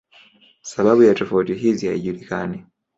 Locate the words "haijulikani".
1.87-2.65